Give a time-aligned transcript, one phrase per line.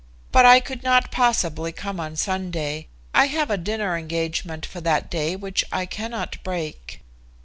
[0.31, 2.87] "But I could not possibly come on Sunday.
[3.13, 7.03] I have a dinner engagement for that day which I cannot break."